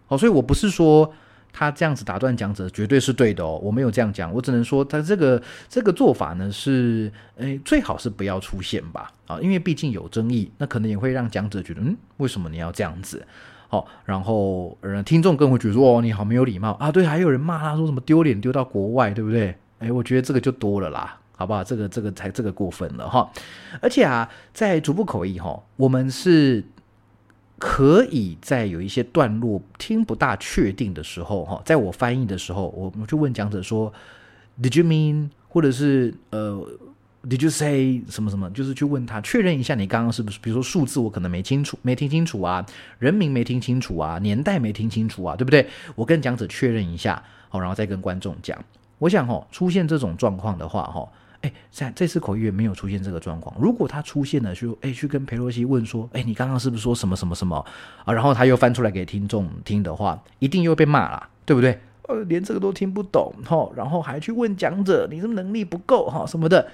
[0.06, 1.10] 好，所以我不是说
[1.56, 13.24] 他这样子打断讲者绝对是对的哦，我没有这样讲，我只能说他这个这个做法呢是，诶，最好是不要出现吧，啊，因为毕竟有争议，那可能也会让讲者觉得，嗯，为什么你要这样子？
[13.68, 19.56] 好，然后呃，听众更会觉得说，哦，你好没有礼貌啊，对，还有人骂他说什么丢脸丢到国外，对不对？
[19.78, 21.62] 诶，我觉得这个就多了啦，好不好？
[21.62, 23.30] 这个这个才这个过分了哈，
[23.80, 26.64] 而且啊，在逐步口译哈，我们是。
[27.66, 33.90] 可以在有一些段落听不大确定的时候，哈，在我翻译的时候，我我就问讲者说
[34.60, 35.30] ，Did you mean？
[35.48, 36.62] 或者是呃
[37.26, 38.50] ，Did you say 什么什么？
[38.50, 40.38] 就是去问他确认一下，你刚刚是不是？
[40.42, 42.66] 比如说数字我可能没清楚，没听清楚啊，
[42.98, 45.66] 人名没听清楚啊，年代没听清楚啊，对不对？
[45.94, 48.62] 我跟讲者确认一下，好，然后再跟观众讲。
[48.98, 51.08] 我想哦，出现这种状况的话，哈。
[51.44, 53.54] 哎，在这次口译员没有出现这个状况。
[53.60, 57.62] 如果他出现了，就哎去跟裴洛西问说，哎，你刚刚是不是说什么什么什么
[58.06, 58.14] 啊？
[58.14, 61.78] 然后他又翻出来给听众听的话，一定又被骂了，对不对？
[62.08, 66.66] 呃，连这个都听不懂哈，然后还去问讲者，你是能力不够哈什么的？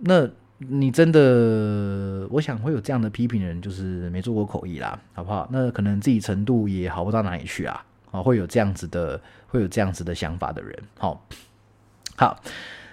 [0.00, 5.48] 那你真的，我想会有这样的批评人，就是没做过口译啦，好不好？
[5.50, 11.26] 那可能自己程度也好不到哪里去啊，啊，会有这样子的，会有这样子的想法的人，好，
[12.16, 12.38] 好。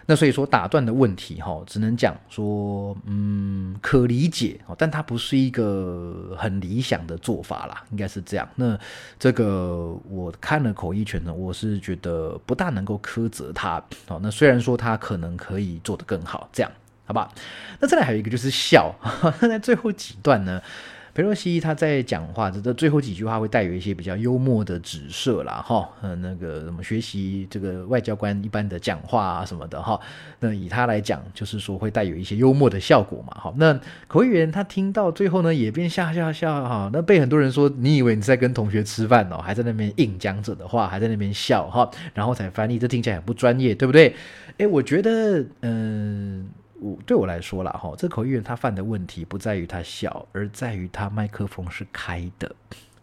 [0.10, 8.50] 那所以说打断的问题哈，只能讲说，嗯，可理解哦，但它不是一个很理想的做法啦，应该是这样。
[8.56, 8.76] 那
[9.20, 13.76] 这个我看了口译权呢，我是觉得不大能够苛责他
[14.08, 14.20] 哦。
[14.24, 16.72] 那虽然说他可能可以做得更好，这样
[17.06, 17.32] 好吧？
[17.80, 18.92] 那再来还有一个就是笑，
[19.40, 20.60] 那在最后几段呢。
[21.20, 30.00] 裴洛西他在讲话的这最后几句话会带有一些比较幽默的指涉啦，哈，呃，那个什么学习这个外交官一般的讲话啊什么的，哈，
[30.40, 33.78] 那以他来讲，就是说会带有一些幽默的效果嘛，哈，那
[34.08, 44.16] 口译员他听到最后呢，也变笑笑笑，哈，那被很多人说你以为你在跟同学吃饭哦，还在那边硬讲者的话，还在那边笑，哈，然后才翻译，这听起来很不专业，对不对？
[44.60, 46.48] 诶，我觉得，嗯。
[46.80, 52.56] 我对我来说啦，哈，这口译员他犯的问题不在于他笑，而在于他麦克风是开的，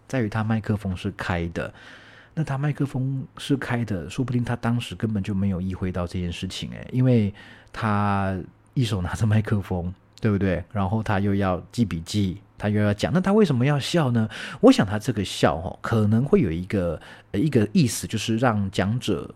[0.09, 1.73] 在于他麦克风是开的。
[2.35, 7.33] 那他麦克风是开的，说不定他当时根本就没有意会到这件事情，诶，因为
[7.73, 8.39] 他
[8.75, 10.63] 一手拿着麦克风，对不对？
[10.73, 14.29] 然后他又要记笔记，他又要讲，那他为什么要笑呢？
[14.61, 17.01] 我想他这个笑，哈，可能会有一个
[17.33, 19.35] 一个意思，就是让讲者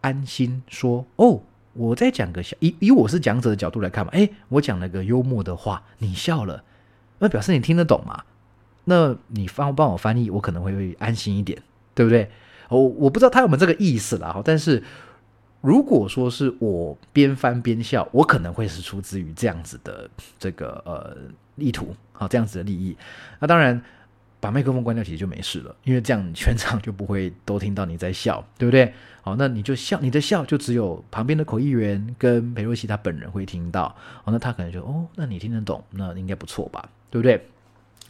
[0.00, 1.42] 安心说，哦。
[1.74, 6.62] 我再讲个笑，以以我是讲者的角度来看嘛，哎，我讲了个幽默的话，你笑了，
[7.18, 8.24] 那表示你听得懂嘛？
[8.84, 11.60] 那你帮帮我翻译，我可能会安心一点，
[11.94, 12.30] 对不对？
[12.68, 14.82] 我我不知道他有没有这个意思啦，但是
[15.60, 20.08] 如果说是我边翻边笑，我可能会是出自于这样子的
[20.38, 21.16] 这个呃
[21.56, 22.96] 意图，好，这样子的利益。
[23.38, 23.82] 那当然。
[24.42, 28.92] 把麦克风关掉，其实就没事了，因为这样全场就不会 都听到你在笑，对不对？
[29.22, 37.40] 好，那你就笑，你的笑就只有旁边的口译员跟裴若曦他本人会听到，哦，那他可能就哦，那你听得懂，那应该不错吧，对不对？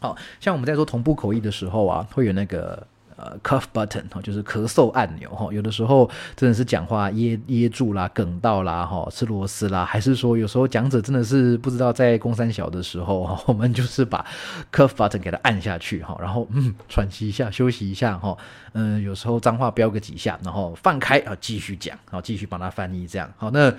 [0.01, 2.87] 好像我们在做同步口译的时候啊，会有那个。
[3.23, 5.49] 呃，cough button 哈，就是咳嗽按钮哈。
[5.53, 14.27] 有的时候真的是讲话噎噎住啦、梗到啦、哈吃螺丝啦，还是说有时候讲者真的是不知道在公三小的时候哈，我们就是把
[14.73, 18.37] cough button 给它按下去哈，然后嗯喘息一下、休息一下哈。
[18.73, 23.33] 嗯，有时候脏话飙个几下，然后放开啊继续讲，然后继续帮他翻译这样。
[23.37, 23.73] 好，那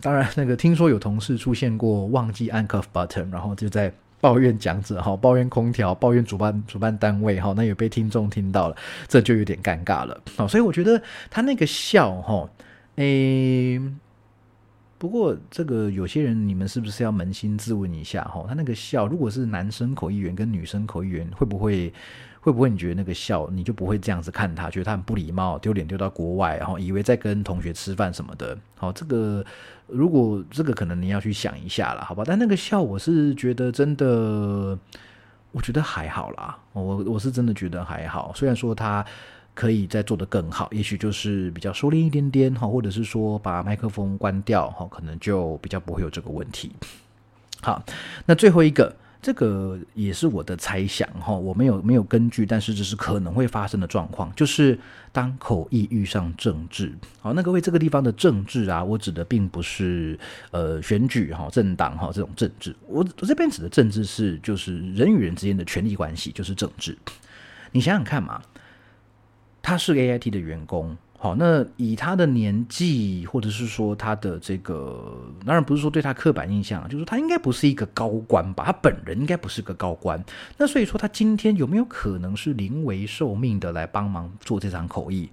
[0.00, 3.92] 当然那个听说有同事出现过忘记按 cough button，然后就在。
[4.20, 8.76] 抱怨讲者哈，抱怨空调，抱怨主办主办单位哈，那也被听众听到了，
[9.08, 12.48] 这就有点尴尬了，所以我觉得他那个笑哈，
[12.96, 13.80] 诶，
[14.98, 18.44] 不过这个有些人你们是不是要扪心自问一下哈？
[18.46, 21.92] 他那个笑，如果是男生口译员跟女生口译员，会不会？
[22.42, 28.56] 会不会你觉得那个笑，你就不会这样子看他，觉得他很不礼貌，丢脸丢到国外，然后以为在跟同学吃饭什么的。
[28.76, 29.44] 好，这个
[29.86, 32.24] 如果这个可能你要去想一下了，好吧？
[32.26, 34.78] 但那个笑，我是觉得真的，
[35.52, 36.58] 我觉得还好啦。
[36.72, 39.04] 我我是真的觉得还好，虽然说他
[39.54, 46.72] 可以再做得更好，也许就是比较收敛一点点哈，或者是说把麦克风关掉哈，可能就比较不会有这个问题。
[47.60, 47.84] 好，
[48.24, 48.96] 那最后一个。
[49.22, 54.78] 这个也是我的猜想哈，我没有没有根据，但是这是可能会发生的状况，就是
[55.12, 60.18] 当口译遇上政治，好，那各位这个地方的政治啊，我指的并不是
[60.52, 66.96] 呃选举哈、政党哈这种政治，我我这边指的政治是就是人与人之间的权力关系，就是政治。
[67.72, 68.40] 你想想看嘛，
[69.60, 70.96] 他是 A I T 的员工。
[71.22, 78.64] 好，那以他的年纪，或者是说他的这个，当然不是说对他刻板印象，就是他应该不是一个高官吧？
[78.64, 80.24] 他本人应该不是个高官。
[80.56, 85.28] 那所以说，他今天有没有可能是临危受命的来帮忙做这场口译？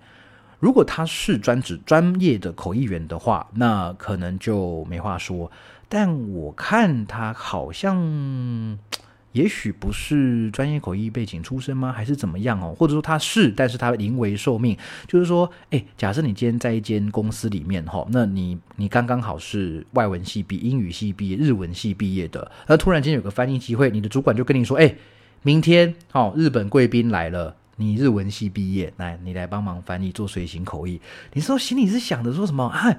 [0.60, 5.50] 如果他是专职专业的口译员的话，那可能就没话说。
[5.88, 8.78] 但我看他好像。
[9.38, 11.91] 也许不是专业口译背景出身吗？
[11.91, 12.73] 还是怎么样哦？
[12.76, 14.76] 或者说他是，但是他临危受命，
[15.08, 24.95] 就是说，哎，假设你今天在一间公司里面哈，那你你刚刚好是外文系毕、英语系毕业、日文系毕业的，那突然间有个翻译机会，你的主管就跟你说，哎，
[25.43, 31.00] 明天哦，日本贵宾来了，你日文系毕业，来你来帮忙翻译做随行口译，
[31.34, 32.91] 你说心里是想着说什么啊？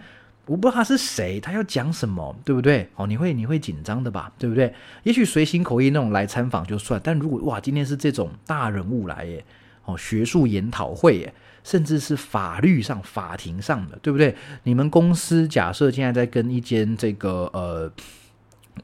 [0.49, 2.89] 我不知道他是谁，他要讲什么，对不对？
[2.97, 4.73] 哦，你会你会紧张的吧，对不对？
[5.03, 9.45] 也许随行口译那种来参访就算，但如果哇，今天是这种大人物来耶，
[9.85, 14.35] 哦，学术研讨会耶，甚至是法律上法庭上的，对不对？
[14.63, 17.93] 你们公司假设现在在跟一间这个呃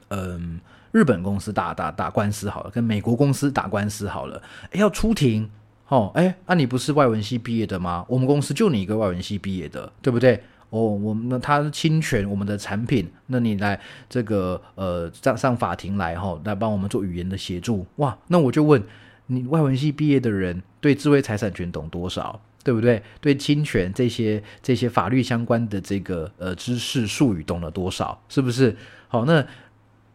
[0.09, 0.61] 嗯
[0.93, 5.51] 日本公司打打打官司好了，跟美国公司打官司好了，要出庭
[5.89, 8.05] 哦，哎，那你不是外文系毕业的吗？
[8.09, 10.43] 我们公司就你一个外文系毕业的，对不对？
[10.75, 18.19] 哦，我们那他侵权我们的产品，那你来这个呃上上法庭来哈，来帮我们做语言的协助哇？
[18.27, 18.83] 那我就问
[19.29, 22.41] 你，外文系毕业的人对智慧财产权懂多少？
[22.65, 23.01] 对不对？
[23.21, 28.21] 对侵权这些这些法律相关的这个呃知识术语懂了多少？
[28.29, 28.77] 是不是？
[29.07, 29.47] 好，那。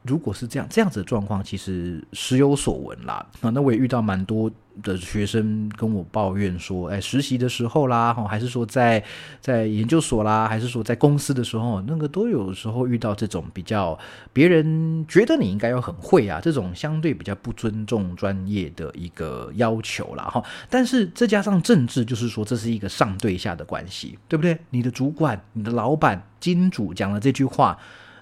[0.04, 3.26] 如果是这样，这样子的状况，其实时有所闻啦。
[3.42, 4.50] 啊，那我也遇到蛮多
[4.82, 9.04] 的学生跟我抱怨说，哎，实习的时候啦，哈，还是说在
[9.42, 14.00] 在研究所啦，还是说在公司的时候，那个都有时候遇到这种比较
[14.32, 20.42] 别人觉得你应该要很会啊，这种相对比较不尊重专业的一个要求啦，哈。
[20.70, 24.58] 但是再加上政治，就是说这是一个上对下的关系，对不对？
[24.70, 27.78] 你的主管、你的老板、金主讲了这句话。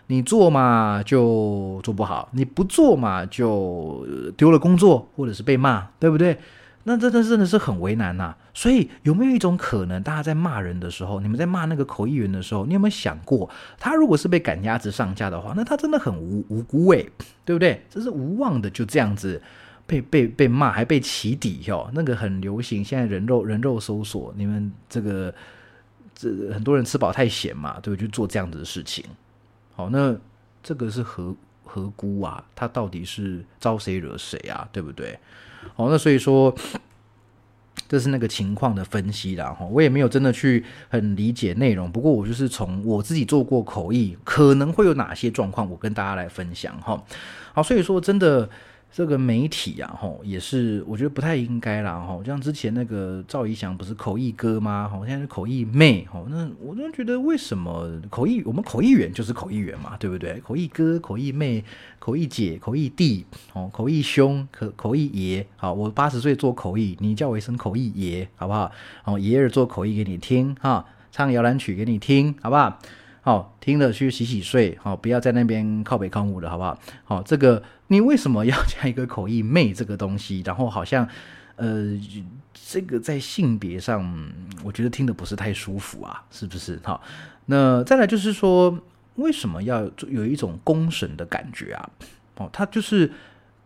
[0.07, 6.37] 你做嘛就做不好，你不做嘛就丢了工作，或者是被骂，对不对？
[6.83, 8.33] 那真的真的是很为难呐。
[8.53, 17.05] 所以有没有一种可能，大家在骂人的时候，你们在骂那个口译员的时候，你有没有想过，他如果是被赶鸭子上架的话，那他真的很无无辜诶，
[17.43, 17.85] 对不对？
[17.89, 19.41] 这是无望的，就这样子
[19.85, 21.89] 被被被骂，还被起底哟。
[21.93, 25.33] 那个很流行，现在人肉人肉搜索，你们这个
[26.15, 28.07] 这很多人吃饱太闲嘛，对不对？
[28.07, 29.03] 就做这样子的事情。
[29.77, 30.17] 好，那
[30.63, 32.43] 这个是何何辜啊？
[32.55, 34.67] 他到底是招谁惹谁啊？
[34.71, 35.17] 对不对？
[35.75, 36.53] 好，那所以说，
[37.87, 39.51] 这是那个情况的分析啦。
[39.53, 47.01] 哈，我也没有真的去很理解内容，不过我就是从我自己做过口译，可能会有哪些状况，我跟大家来分享哈。
[47.53, 48.49] 好，所以说真的。
[48.91, 54.89] 这个媒体啊，吼，也是我觉得不太应该啦，吼，像之前那个赵怡翔不是口译哥吗？
[54.91, 60.39] 吼，现在是口译妹，吼，那我就觉得为什么口译我们口译员就是口译员嘛，对不对？
[60.39, 61.63] 口译哥、口译妹、
[61.99, 68.71] 口译姐、口译弟，哦，口译兄、口口译爷，好，我八十岁做口译，你叫我一声口译爷，好不好？
[69.03, 72.79] 哦，爷儿做口译给你听，哈，唱摇篮曲给你听，好不好？
[73.21, 76.79] 好，听了去洗洗睡，好，不要在那边靠北靠母的，好不好？
[77.03, 80.41] 好，这个你为什么要加一个口译妹这个东西？
[80.45, 81.07] 然后好像，
[81.55, 81.97] 呃，
[82.53, 84.03] 这个在性别上，
[84.63, 86.79] 我觉得听的不是太舒服啊，是不是？
[86.83, 87.01] 好，
[87.45, 88.77] 那再来就是说，
[89.15, 91.89] 为什么要有一种公审的感觉啊？
[92.35, 93.11] 哦，他就是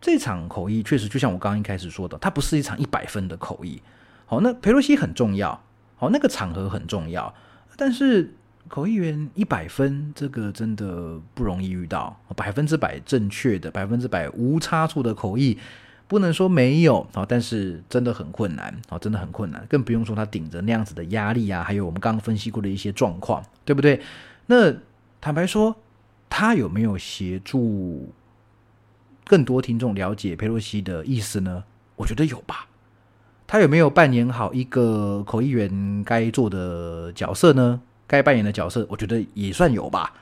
[0.00, 3.82] 这场口译确实就像我刚刚一开始说的，它不是一场一百分的口译。
[4.26, 5.62] 好，那佩洛西很重要，
[5.96, 7.34] 好，那个场合很重要，
[7.76, 8.34] 但是。
[8.68, 15.58] 口译员一百分，这个真的不容易遇到百分之百正确的、百分之百无差错的口译，
[16.08, 24.00] 不能说没有啊，但是真的很困难啊，真的很困难，更不用说他顶着那样子的压力啊，还有我们刚刚分析过的一些状况，对不对？
[24.46, 24.72] 那
[25.20, 25.76] 坦白说，
[26.30, 28.12] 他有没有协助
[29.24, 31.64] 更多听众了解佩洛西的意思呢？
[31.96, 32.66] 我觉得有吧。
[33.46, 37.82] 他有没有扮演好一个口译员该做的角色呢？
[38.12, 40.12] 该扮演的角色，我觉得也算有吧，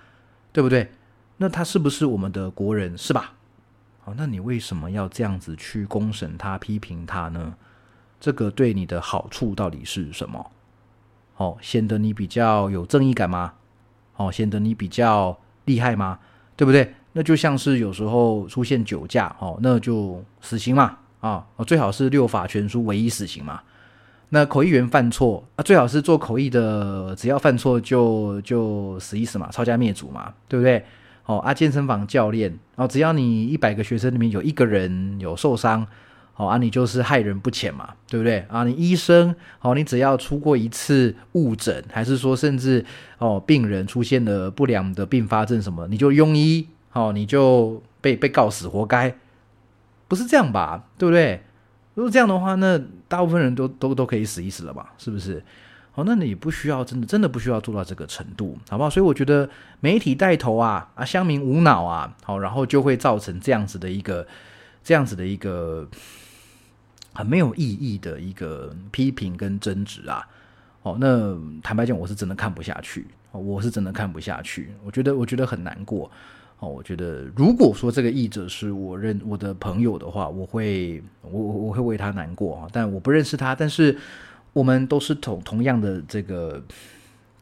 [0.53, 0.89] 对不对？
[1.39, 3.33] 那他是不是我们的国人，是吧？
[3.99, 7.53] 好，那你为什么要这样子去公审他、批评他呢？
[8.21, 10.53] 这个对你的好处到底是什么？
[11.39, 13.55] 哦，显得你比较有正义感吗？
[14.15, 16.21] 哦，显得你比较厉害吗？
[16.55, 16.95] 对不对？
[17.13, 23.61] 那就像是有时候出现酒驾，哦，那就死刑嘛，啊，最好是六法全书唯一死刑嘛。
[24.31, 30.85] 那口译员犯错啊，最好是做口译的，只要犯错就就死一死嘛，抄家灭族嘛，对不对？
[31.27, 35.87] 哦啊，健身房教练哦，只要你一百个学生里面有一个人有受伤，
[36.37, 38.45] 哦啊，你就是害人不浅嘛，对不对？
[38.49, 42.85] 啊，你医生哦，你只要出过一次误诊，还是说甚至
[43.19, 49.15] 哦病人出现了不良的并发症什么，你就庸医，哦，你就被被告死，活该，
[50.09, 50.85] 不是这样吧？
[50.99, 51.43] 对不对？
[52.01, 54.95] 如果这样的话，那大部分人都都都可以死一死了吧？
[54.97, 55.45] 是不是？
[55.93, 58.89] 好，那你不需要真的真的不需要做到这个程度，好不好？
[58.89, 59.47] 所以我觉得
[59.81, 64.27] 媒体带头啊啊，乡民无脑啊，好，然后就会造成这样子的一个
[64.83, 65.87] 这样子的一个
[67.13, 70.27] 很没有意义的一个批评跟争执啊。
[70.81, 74.73] 哦，那坦白讲，我是真的看不下去，我是真的看不下去。
[74.83, 76.11] 我觉得我觉得很难过。
[76.61, 82.69] 哦，我觉得如果说这个译者是我认我的朋友的话，我会我我我会为他难过啊。
[82.71, 83.97] 但我不认识他，但是
[84.53, 86.63] 我们都是同同样的这个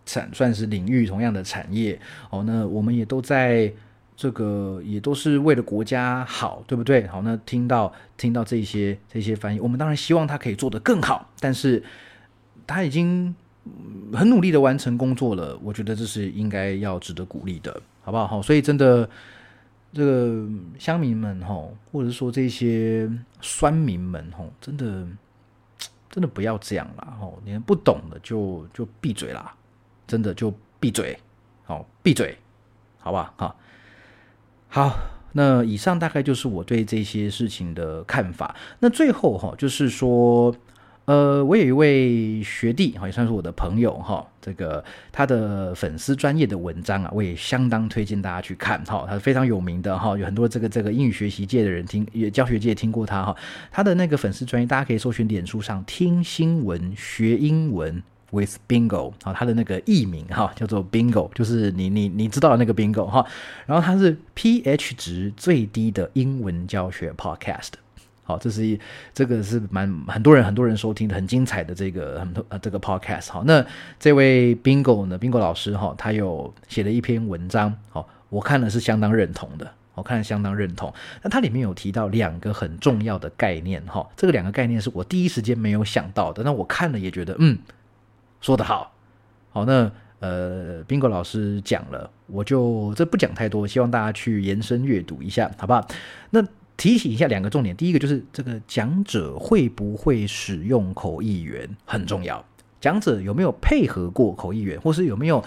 [0.06, 2.00] 产算是领域同样的产业
[2.30, 2.44] 哦。
[2.46, 3.72] 那我们也都在
[4.16, 7.06] 这个也都是为了国家好，对不对？
[7.08, 11.82] 好，那听到听到这些这些翻译，我们当然希望他可以做得更好，但是
[12.68, 13.34] 他已经
[14.12, 17.80] 很努力的完成工作了，我觉得这是应该要值得鼓励的。
[18.00, 18.26] 好不好？
[18.26, 19.06] 好，所以真的，
[19.92, 20.48] 这个
[20.78, 21.62] 乡民们哈，
[21.92, 23.06] 或者说这些
[23.42, 25.06] 酸民们哈，真的，
[26.08, 27.18] 真的不要这样啦！
[27.20, 29.54] 吼，你们不懂的就就闭嘴啦，
[30.06, 30.50] 真的就
[30.80, 31.18] 闭嘴，
[31.64, 32.34] 好，闭嘴，
[32.98, 33.34] 好吧？
[33.36, 33.56] 好，
[34.68, 34.98] 好，
[35.32, 38.56] 那以上大概就是我对这些事情的看法。
[38.78, 40.54] 那最后哈，就是说。
[41.08, 53.34] 呃，我有一位学弟，哈，也算是我的朋友，哈，这个他的粉丝专业的文章啊，我也相当推荐大家去看，哈，他是非常有名的，哈，有很多这个这个英语学习界的人听，也教学界听过他，哈，
[53.70, 63.24] 他的那个粉丝专业，大家可以搜寻脸书上听新闻学英文 with Bingo，好，他的那个艺名哈叫做 Bingo，就是你你你知道的那个 Bingo 哈，
[63.64, 67.70] 然后他是 pH 值最低的英文教学 podcast。
[68.28, 68.78] 好，这是一
[69.14, 73.64] 这个是蛮很多人很多人收听的很精彩的这个很多呃这个 podcast 好，那
[73.98, 80.92] 这位 Bingo 呢，Bingo 老师哈，他有写了一篇文章，好，我看了是相当认同的，我看相当认同。
[81.22, 87.56] 那它里面有提到两个很重要的概念哈，这个两个概念是我第一时间没有想到的，那我看了也觉得嗯，
[88.42, 88.92] 说得好，
[89.48, 95.88] 好，那呃，Bingo 老师讲了，我就这不讲太多，希望大家去延伸阅读一下，好不好？
[96.28, 96.44] 那。
[96.78, 102.42] 提醒一下两个重点，第一个就是这个讲者会不会使用口译员很重要，
[102.80, 105.44] 讲者有没有配合过口译员，或是有没有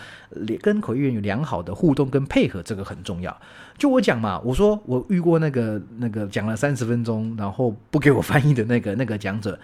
[0.62, 3.36] 跟口译员有良好的互动跟配合，这个很重要。
[3.78, 9.58] 就我讲嘛，我说我遇过那个那个讲了三十分钟，然后不给我翻译的那个那个讲者，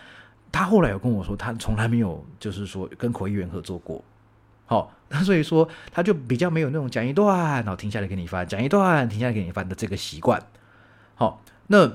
[0.50, 4.02] 他后来有跟我说，他从来没有就是说跟口译员合作过。
[4.66, 10.42] 好，那所以说他就比较没有那种讲一段然后停下来给你翻，讲一段停下来给你翻的这个习惯。
[11.16, 11.42] 好。
[11.68, 11.92] 那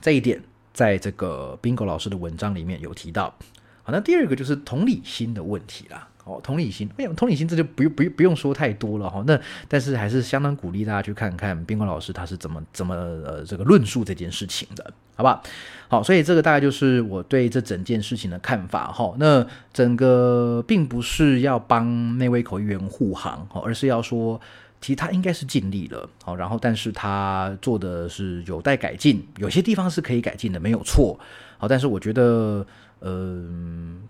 [0.00, 0.42] 这一点，
[0.72, 3.34] 在这个 Bingo 老师的文章里面有提到。
[3.82, 6.08] 好，那第二个就是同理心的问题啦。
[6.24, 9.22] 哦，同理心，哎呀，同理心这就不用不用不用说太多了哈。
[9.26, 9.38] 那
[9.68, 15.42] 但是还是相当鼓励大家去看看宾馆老师他是怎么怎么呃这个论述这件事情的，好吧？
[15.88, 19.14] 好，所以这个大概就是我对这整件事情的看法哈。
[19.18, 24.40] 那整个并不是要帮那位口译员护航，而是要说。
[24.84, 31.18] 其实他应该是尽力了，好，然后但是他做的是有待改进，有些地方是可以改进的，没有错，
[31.56, 32.66] 好，但是我觉得，
[32.98, 33.48] 呃，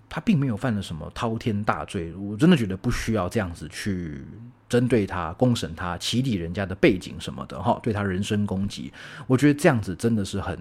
[0.09, 4.27] 他并没有犯了什么滔天大罪，我真的觉得不需要这样子去
[4.69, 8.93] 针对他、公审他、起底人家的背景什么的，哈，对他人身攻击，
[9.29, 10.59] 我觉得这样子真的是很，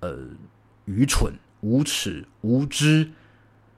[0.00, 0.18] 呃，
[0.84, 3.08] 愚蠢、无耻、无知，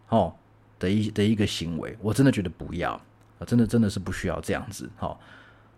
[0.09, 0.35] 哦
[0.81, 3.01] 的一的一个行为，我真的觉得不要。
[3.39, 5.21] 啊，真的真的是不需要这样子，好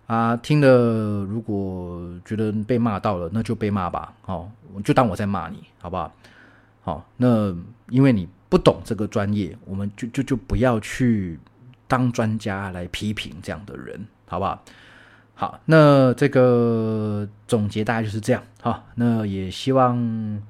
[0.07, 4.51] 啊，听了如果觉得被骂到了，那就被骂吧，好，
[4.85, 6.13] 就当我在骂你，好不好？
[6.83, 7.55] 好，那
[7.89, 11.39] 因为你不懂这个专业，我们就就就不要去
[11.87, 14.65] 当专家来批评这样的人，好不好？
[15.35, 20.43] 好，那这个总结大概就是这样，好，那也希望。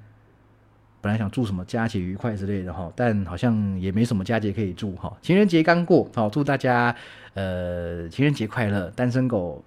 [1.01, 5.17] 本来想祝什么佳节愉快之类的哈，但好像也没什么佳节可以祝哈。
[5.23, 6.95] 情人节刚过，好祝大家
[7.35, 8.91] 呃情人节快乐。
[8.91, 9.65] 单身狗，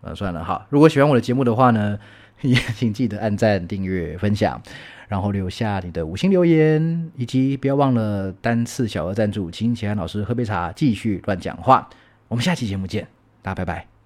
[0.00, 0.66] 呃算了哈。
[0.70, 1.98] 如果喜欢我的节目的话呢，
[2.42, 4.60] 也请记得按赞、订阅、分享，
[5.08, 11.88] 然后留下你的五星留言，以及不要忘了单次小额赞助，请启安老师喝杯茶，继续乱讲话。
[12.28, 13.06] 我们下期节目见，
[13.42, 13.97] 大家拜拜。